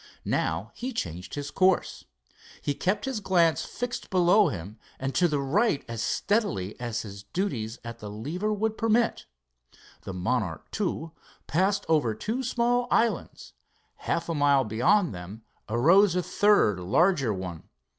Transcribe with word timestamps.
Now 0.25 0.71
he 0.73 0.93
changed 0.93 1.35
his 1.35 1.51
course. 1.51 2.05
He 2.59 2.73
kept 2.73 3.05
his 3.05 3.19
glance 3.19 3.63
fixed 3.63 4.09
below 4.09 4.47
him 4.49 4.79
and 4.97 5.13
to 5.13 5.27
the 5.27 5.37
right 5.39 5.85
as 5.87 6.01
steadily 6.01 6.75
as 6.79 7.03
his 7.03 7.21
duties 7.21 7.77
at 7.83 7.99
the 7.99 8.09
lever 8.09 8.51
would 8.51 8.79
permit. 8.79 9.27
The 10.01 10.13
Monarch 10.15 10.65
II 10.81 11.11
passed 11.45 11.85
over 11.87 12.15
two 12.15 12.41
small 12.41 12.87
islands. 12.89 13.53
Half 13.97 14.27
a 14.27 14.33
mile 14.33 14.63
beyond 14.63 15.13
them 15.13 15.43
arose 15.69 16.15
a 16.15 16.23
third 16.23 16.79
larger 16.79 17.31
one. 17.31 17.69